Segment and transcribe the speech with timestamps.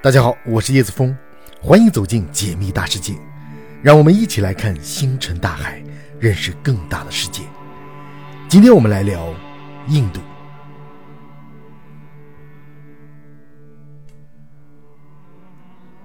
[0.00, 1.16] 大家好，我是叶子峰，
[1.60, 3.14] 欢迎走进解密大世界，
[3.82, 5.82] 让我们一起来看星辰大海，
[6.20, 7.42] 认识更大的世界。
[8.48, 9.34] 今天我们来聊
[9.88, 10.20] 印度。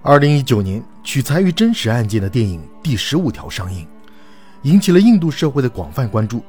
[0.02, 3.88] 二零一九年，取材于真实案件的电影《第十五条》上映，
[4.64, 6.44] 引起了印度社会的广泛关注。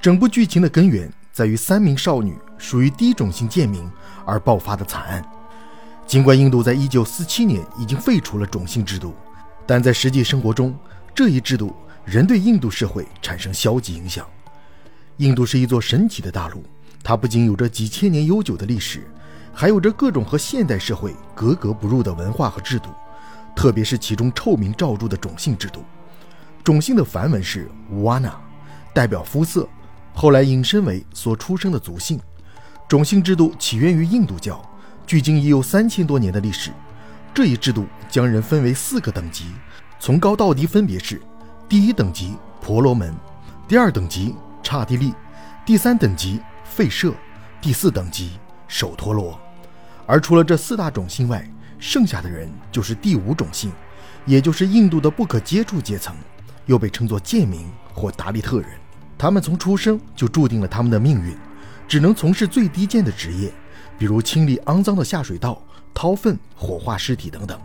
[0.00, 3.88] 整部剧情的根源在于三名少女属于低种姓贱民
[4.26, 5.24] 而爆发的惨案。
[6.06, 9.14] 尽管印度在一九四七年已经废除了种姓制度，
[9.66, 10.76] 但在实际生活中，
[11.14, 14.26] 这一制度仍对印度社会产生消极影响。
[15.16, 16.62] 印度是一座神奇的大陆，
[17.02, 19.08] 它不仅有着几千年悠久的历史，
[19.52, 22.90] 还有着各种和现代社会格格不入的文化和制度，
[23.56, 25.82] 特别是其中臭名昭著的种姓制度。
[26.62, 28.32] 种姓的梵文是 wana，
[28.92, 29.68] 代表肤色，
[30.14, 32.20] 后来引申为所出生的族姓。
[32.86, 34.62] 种姓制度起源于印度教。
[35.06, 36.70] 距今已有三千多年的历史。
[37.32, 39.46] 这一制度将人分为四个等级，
[39.98, 41.20] 从高到低分别是：
[41.68, 43.12] 第一等级婆罗门，
[43.66, 45.12] 第二等级刹帝利，
[45.66, 46.40] 第三等级
[46.76, 47.12] 吠舍，
[47.60, 49.38] 第四等级首陀罗。
[50.06, 51.44] 而除了这四大种姓外，
[51.80, 53.72] 剩下的人就是第五种姓，
[54.26, 56.14] 也就是印度的不可接触阶层，
[56.66, 58.68] 又被称作贱民或达利特人。
[59.18, 61.36] 他们从出生就注定了他们的命运，
[61.88, 63.52] 只能从事最低贱的职业。
[63.98, 65.60] 比如清理肮脏的下水道、
[65.92, 67.58] 掏粪、火化尸体等等。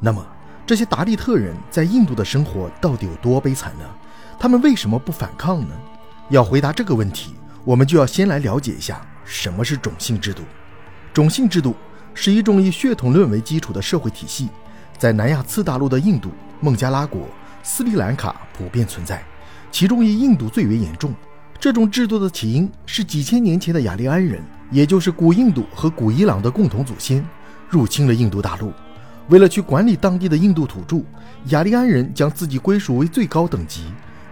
[0.00, 0.24] 那么，
[0.66, 3.84] 这些达利特人在印度的生活到底有多悲惨呢？
[4.38, 5.74] 他们为什么不反抗呢？
[6.30, 10.42] 要回答这个问题，我们就要先来了解一下什么是种姓制度。
[11.12, 11.76] 种姓制度
[12.12, 14.48] 是一种以血统论为基础的社会体系，
[14.98, 17.28] 在南亚次大陆的印度、孟加拉国、
[17.62, 19.22] 斯里兰卡普遍存在，
[19.70, 21.14] 其中以印度最为严重。
[21.64, 24.38] 这种制度的起因是几千年前的雅利安人。
[24.70, 27.26] 也就是古印度和古伊朗的共同祖先
[27.70, 28.70] 入侵了印度大陆，
[29.30, 31.02] 为了去管理当地的印度土著，
[31.46, 33.84] 雅利安人将自己归属为最高等级，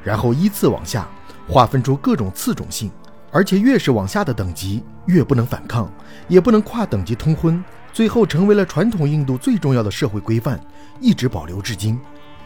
[0.04, 1.08] 然后依次往下
[1.48, 2.90] 划分出各种次种姓，
[3.30, 5.90] 而且越是往下的等级越不能反抗，
[6.28, 7.64] 也不能跨等级通婚，
[7.94, 10.60] 最后成为了传统印度最重要的社会规范，
[11.00, 11.98] 一直保留至今。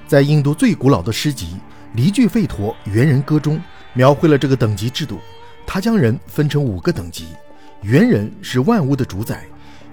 [0.06, 1.47] 在印度最古老的诗集
[1.94, 3.60] 《离句吠陀猿人歌》中，
[3.96, 5.18] 描绘了这个等级制度，
[5.66, 7.28] 他将人分成五个等级。
[7.80, 9.44] 猿人是万物的主宰，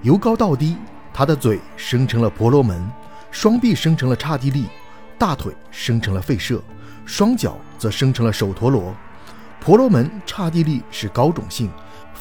[0.02, 0.76] 由高到低，
[1.14, 2.86] 他的嘴生成了婆罗门，
[3.32, 4.66] 双臂生成了刹帝利，
[5.18, 6.62] 大腿生成了吠舍，
[7.06, 8.94] 双脚则生成了首陀罗。
[9.62, 11.72] 婆罗门、刹帝利是高种姓，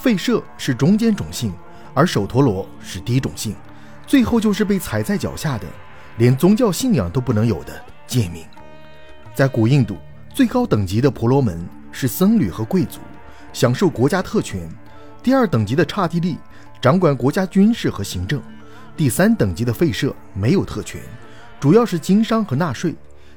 [0.00, 1.52] 吠舍是中间种姓，
[1.94, 3.56] 而首陀罗是低种姓。
[4.06, 5.66] 最后就是被踩在脚下的，
[6.18, 8.44] 连宗教信仰都不能有的贱民。
[9.34, 9.96] 在古印度，
[10.34, 13.00] 最高等级的婆罗门是僧侣和贵族，
[13.52, 14.66] 享受国家特权。
[15.22, 16.38] 第二等级的刹帝利
[16.80, 18.40] 掌管国家军事和行政，
[18.96, 21.02] 第三等级的吠舍没有特权，
[21.60, 22.94] 主要是经商和纳税。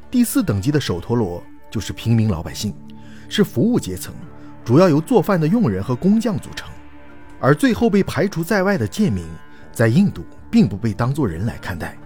[0.09, 2.73] 第四等级的首陀罗就是平民老百姓，
[3.28, 4.13] 是服务阶层，
[4.63, 6.69] 主要由做饭的佣人和工匠组成。
[7.41, 9.25] 而最后被排除在外的贱民，
[9.73, 11.97] 在印度并不被当作人来看待，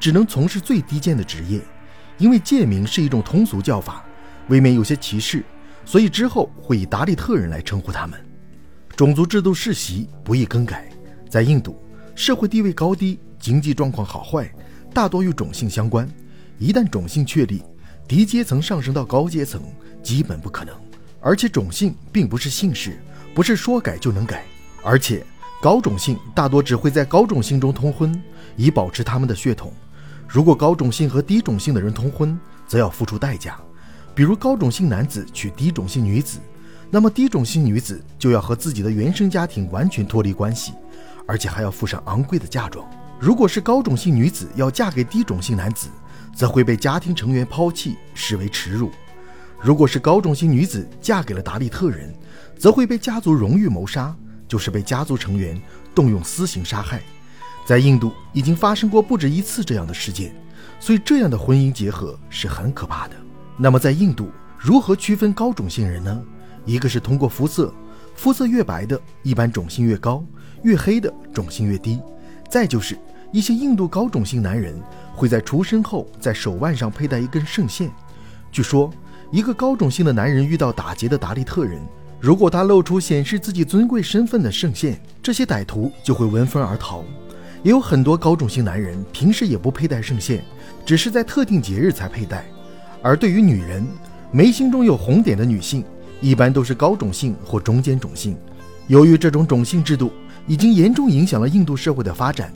[0.00, 1.60] 只能从事最低贱的职业。
[2.16, 4.04] 因为贱民是一种通俗叫法，
[4.48, 5.44] 未免有些歧视，
[5.84, 8.18] 所以之后会以达利特人来称呼他们。
[8.96, 10.90] 种族制度世袭不易更改，
[11.28, 11.80] 在印度，
[12.14, 14.52] 社会地位高低、经济状况好坏，
[14.92, 16.08] 大多与种姓相关。
[16.58, 17.62] 一旦种姓确立，
[18.06, 19.62] 低阶层上升到高阶层
[20.02, 20.74] 基本不可能。
[21.20, 22.98] 而且种姓并不是姓氏，
[23.34, 24.44] 不是说改就能改。
[24.82, 25.24] 而且
[25.62, 28.20] 高种姓大多只会在高种姓中通婚，
[28.56, 29.72] 以保持他们的血统。
[30.26, 33.58] 如果高种姓和低种姓的人通婚，则要付出代价，
[34.14, 36.38] 比如高种姓男子娶低种姓女子。
[36.92, 40.72] 那么低种姓女子就要和自己的原生家庭完全脱离关系，
[41.24, 42.84] 而且还要付上昂贵的嫁妆。
[43.20, 45.88] 如果是高种姓女子要嫁给低种姓男子，
[46.34, 48.88] 则会被家庭成员抛弃，视为耻辱；
[49.60, 52.12] 如果是高种姓女子嫁给了达利特人，
[52.58, 54.12] 则会被家族荣誉谋杀，
[54.48, 55.62] 就是被家族成员
[55.94, 57.00] 动用私刑杀害。
[57.64, 60.34] 在印度已经发生过不止一次这样的事件，
[60.80, 63.14] 所以这样的婚姻结合是很可怕的。
[63.56, 66.22] 那么在印度如何区分高种姓人呢？
[66.64, 67.72] 一个是通过肤色，
[68.14, 70.22] 肤色越白的，一般种姓越高；
[70.62, 72.00] 越黑的，种姓越低。
[72.48, 72.98] 再就是
[73.32, 74.74] 一些印度高种姓男人
[75.14, 77.90] 会在出生后在手腕上佩戴一根圣线。
[78.52, 78.90] 据说，
[79.30, 81.80] 一个高种姓的男人遇到打劫的达利特人，
[82.18, 87.04] 如果他露出显示自己尊贵身份的圣线，这些歹徒就会闻风而逃。
[87.62, 90.44] 也有很多高种姓男人平时也不佩戴圣线，
[90.84, 92.44] 只是在特定节日才佩戴。
[93.02, 93.86] 而对于女人，
[94.30, 95.84] 眉心中有红点的女性。
[96.22, 98.36] 一般都是高种姓或中间种姓。
[98.88, 100.12] 由于这种种姓制度
[100.46, 102.52] 已经严重影响了印度社会的发展，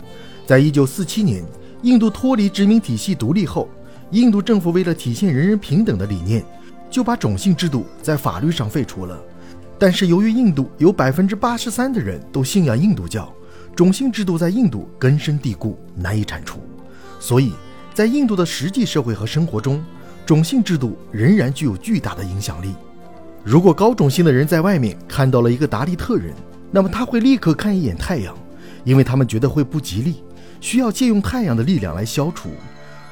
[0.46, 1.43] 在一九四七年，
[1.81, 3.67] 印度脱离殖民体系独立后，
[4.11, 6.44] 印度政府为了体现人人平等的理念，
[6.90, 9.19] 就把种姓制度在法律上废除了。
[9.79, 13.32] 但是由于印度有百分之八十三的人都信仰印度教，
[13.75, 16.61] 种姓制度在印度根深蒂固，难以铲除，
[17.19, 17.55] 所以
[17.94, 19.82] 在印度的实际社会和生活中，
[20.26, 22.75] 种姓制度仍然具有巨大的影响力。
[23.44, 26.32] 如果高种姓的人在外面看到了一个达利特人，
[26.71, 28.35] 那么他会立刻看一眼太阳，
[28.85, 30.23] 因为他们觉得会不吉利，
[30.61, 32.49] 需要借用太阳的力量来消除。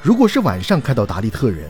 [0.01, 1.69] 如果是晚上看到达利特人，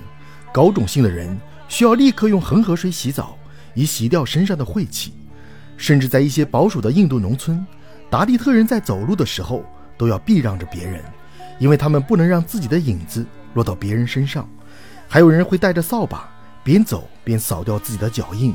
[0.53, 1.37] 高种姓的人
[1.67, 3.37] 需要立刻用恒河水洗澡，
[3.73, 5.13] 以洗掉身上的晦气。
[5.75, 7.65] 甚至在一些保守的印度农村，
[8.09, 9.65] 达利特人在走路的时候
[9.97, 11.01] 都要避让着别人，
[11.59, 13.25] 因为他们不能让自己的影子
[13.55, 14.47] 落到别人身上。
[15.13, 16.27] 还有人会带着扫把。
[16.63, 18.51] 边走边扫掉自己的脚印，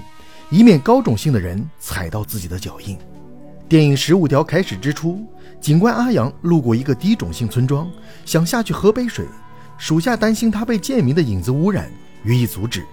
[0.50, 2.98] 以免高种姓的人踩到自己的脚印。
[3.68, 5.24] 电影《十五条》开始之初，
[5.60, 7.88] 警官阿阳路过一个低种姓村庄，
[8.24, 9.24] 想下去喝杯水，
[9.78, 11.88] 属下担心他被贱民的影子污染，
[12.24, 12.84] 予以阻止。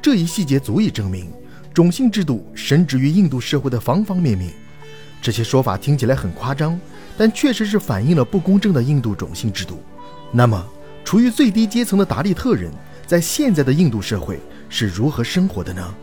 [0.00, 1.32] 这一细节足以证明，
[1.72, 4.52] 种姓制度深植于印度社会的方方面面。
[5.20, 6.76] 这些说法听起来很夸张，
[7.16, 9.80] 但确实是反映了不公正的印度种姓制度。
[10.32, 10.66] 那么，
[11.12, 12.72] 处于最低阶层的达利特人，
[13.06, 15.94] 在现在的印度社会，是如何生活的呢？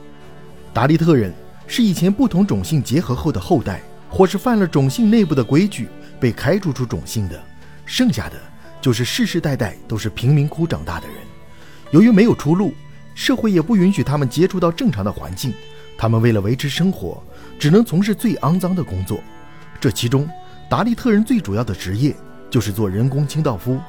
[0.71, 1.33] 达利特人
[1.65, 5.89] 是以前不同种姓结合后的后代，或是犯了种姓内部的规矩
[6.19, 7.43] 被开除出种姓的，
[7.87, 8.35] 剩下的
[8.79, 11.15] 就是世世代代都是贫民窟长大的人。
[11.89, 12.71] 由于没有出路，
[13.15, 15.51] 社会也不允许他们接触到正常的环境，
[15.97, 17.19] 他们为了维持生活，
[17.57, 19.23] 只能从事最肮脏的工作。
[19.81, 20.29] 这其中，
[20.69, 22.15] 达利特人最主要的职业
[22.51, 23.79] 就是做人工清道夫。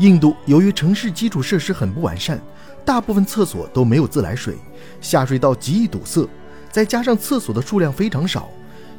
[0.00, 2.40] 印度由于城市基础设施很不完善。
[2.86, 4.56] 大部分厕所都没有自来水，
[5.02, 6.26] 下水道极易堵塞，
[6.72, 8.48] 再加上厕所的数量非常少，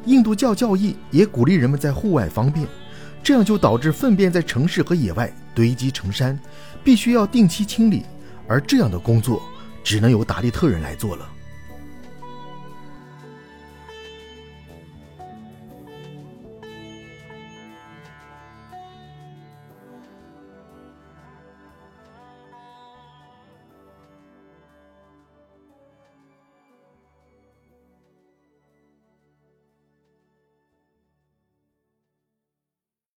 [0.06, 2.64] 印度教教义也鼓励人们在户外方便，
[3.24, 6.38] 这样就导致粪便在城市和野外堆积成山，
[6.84, 8.04] 必须要定期清理，
[8.46, 9.42] 而这样的工作
[9.82, 11.28] 只能由达利特人来做了。